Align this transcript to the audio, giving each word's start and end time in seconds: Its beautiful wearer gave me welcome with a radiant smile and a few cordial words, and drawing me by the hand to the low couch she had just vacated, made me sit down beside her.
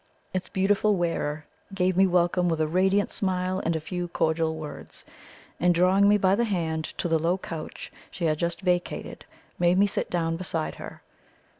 Its 0.33 0.49
beautiful 0.49 0.95
wearer 0.95 1.45
gave 1.75 1.95
me 1.95 2.07
welcome 2.07 2.49
with 2.49 2.59
a 2.59 2.65
radiant 2.65 3.11
smile 3.11 3.59
and 3.63 3.75
a 3.75 3.79
few 3.79 4.07
cordial 4.07 4.55
words, 4.55 5.05
and 5.59 5.75
drawing 5.75 6.09
me 6.09 6.17
by 6.17 6.33
the 6.33 6.45
hand 6.45 6.83
to 6.85 7.07
the 7.07 7.19
low 7.19 7.37
couch 7.37 7.91
she 8.09 8.25
had 8.25 8.39
just 8.39 8.61
vacated, 8.61 9.25
made 9.59 9.77
me 9.77 9.85
sit 9.85 10.09
down 10.09 10.37
beside 10.37 10.73
her. 10.73 11.03